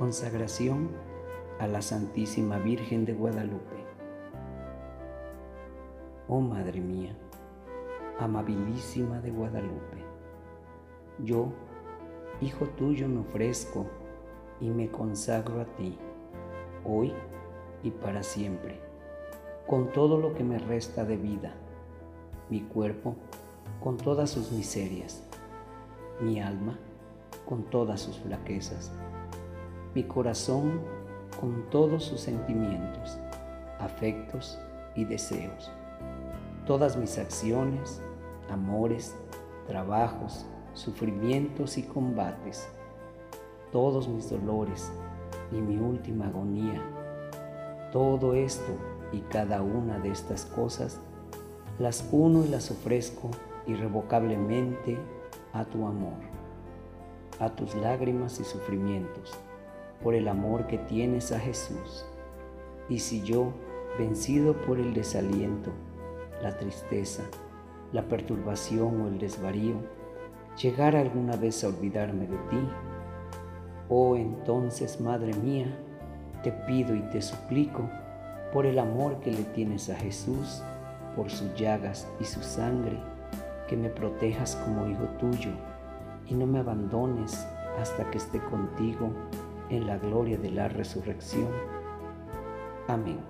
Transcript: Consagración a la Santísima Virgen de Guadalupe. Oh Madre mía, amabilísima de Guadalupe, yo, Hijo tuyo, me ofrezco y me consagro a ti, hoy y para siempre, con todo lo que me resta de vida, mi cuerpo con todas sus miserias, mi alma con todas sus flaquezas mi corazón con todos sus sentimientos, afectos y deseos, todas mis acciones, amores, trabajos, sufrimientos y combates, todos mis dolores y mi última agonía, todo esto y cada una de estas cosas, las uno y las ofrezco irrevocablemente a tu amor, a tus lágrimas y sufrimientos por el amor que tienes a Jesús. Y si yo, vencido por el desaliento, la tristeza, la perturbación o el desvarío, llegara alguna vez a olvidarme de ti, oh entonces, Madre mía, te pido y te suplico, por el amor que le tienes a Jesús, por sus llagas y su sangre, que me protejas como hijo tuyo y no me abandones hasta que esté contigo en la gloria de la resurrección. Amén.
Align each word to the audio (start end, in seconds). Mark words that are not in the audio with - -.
Consagración 0.00 0.88
a 1.58 1.66
la 1.66 1.82
Santísima 1.82 2.56
Virgen 2.56 3.04
de 3.04 3.12
Guadalupe. 3.12 3.84
Oh 6.26 6.40
Madre 6.40 6.80
mía, 6.80 7.14
amabilísima 8.18 9.20
de 9.20 9.30
Guadalupe, 9.30 9.98
yo, 11.18 11.52
Hijo 12.40 12.64
tuyo, 12.78 13.08
me 13.08 13.20
ofrezco 13.20 13.84
y 14.58 14.70
me 14.70 14.90
consagro 14.90 15.60
a 15.60 15.66
ti, 15.66 15.98
hoy 16.86 17.12
y 17.82 17.90
para 17.90 18.22
siempre, 18.22 18.80
con 19.66 19.92
todo 19.92 20.16
lo 20.16 20.32
que 20.32 20.44
me 20.44 20.58
resta 20.58 21.04
de 21.04 21.18
vida, 21.18 21.52
mi 22.48 22.62
cuerpo 22.62 23.16
con 23.84 23.98
todas 23.98 24.30
sus 24.30 24.50
miserias, 24.50 25.22
mi 26.22 26.40
alma 26.40 26.78
con 27.46 27.64
todas 27.64 28.00
sus 28.00 28.18
flaquezas 28.20 28.90
mi 29.94 30.04
corazón 30.04 30.80
con 31.40 31.68
todos 31.70 32.04
sus 32.04 32.20
sentimientos, 32.20 33.18
afectos 33.80 34.58
y 34.94 35.04
deseos, 35.04 35.70
todas 36.64 36.96
mis 36.96 37.18
acciones, 37.18 38.00
amores, 38.50 39.16
trabajos, 39.66 40.46
sufrimientos 40.74 41.76
y 41.76 41.82
combates, 41.82 42.68
todos 43.72 44.08
mis 44.08 44.30
dolores 44.30 44.92
y 45.50 45.56
mi 45.56 45.76
última 45.76 46.28
agonía, 46.28 46.80
todo 47.92 48.34
esto 48.34 48.72
y 49.12 49.20
cada 49.22 49.60
una 49.62 49.98
de 49.98 50.10
estas 50.10 50.44
cosas, 50.44 51.00
las 51.80 52.08
uno 52.12 52.44
y 52.44 52.48
las 52.48 52.70
ofrezco 52.70 53.30
irrevocablemente 53.66 54.98
a 55.52 55.64
tu 55.64 55.84
amor, 55.84 56.18
a 57.40 57.48
tus 57.50 57.74
lágrimas 57.74 58.38
y 58.38 58.44
sufrimientos 58.44 59.36
por 60.02 60.14
el 60.14 60.28
amor 60.28 60.66
que 60.66 60.78
tienes 60.78 61.32
a 61.32 61.38
Jesús. 61.38 62.06
Y 62.88 62.98
si 62.98 63.22
yo, 63.22 63.52
vencido 63.98 64.54
por 64.62 64.78
el 64.78 64.94
desaliento, 64.94 65.70
la 66.42 66.56
tristeza, 66.56 67.22
la 67.92 68.02
perturbación 68.02 69.02
o 69.02 69.08
el 69.08 69.18
desvarío, 69.18 69.74
llegara 70.60 71.00
alguna 71.00 71.36
vez 71.36 71.62
a 71.62 71.68
olvidarme 71.68 72.26
de 72.26 72.36
ti, 72.36 72.68
oh 73.88 74.16
entonces, 74.16 75.00
Madre 75.00 75.34
mía, 75.34 75.76
te 76.42 76.52
pido 76.52 76.94
y 76.94 77.02
te 77.10 77.20
suplico, 77.20 77.88
por 78.52 78.66
el 78.66 78.78
amor 78.78 79.20
que 79.20 79.30
le 79.30 79.44
tienes 79.44 79.90
a 79.90 79.94
Jesús, 79.94 80.62
por 81.14 81.30
sus 81.30 81.54
llagas 81.54 82.08
y 82.20 82.24
su 82.24 82.42
sangre, 82.42 82.98
que 83.68 83.76
me 83.76 83.90
protejas 83.90 84.56
como 84.56 84.88
hijo 84.88 85.04
tuyo 85.20 85.50
y 86.26 86.34
no 86.34 86.46
me 86.46 86.58
abandones 86.58 87.46
hasta 87.80 88.10
que 88.10 88.18
esté 88.18 88.40
contigo 88.40 89.10
en 89.70 89.86
la 89.86 89.98
gloria 89.98 90.36
de 90.36 90.50
la 90.50 90.68
resurrección. 90.68 91.48
Amén. 92.88 93.20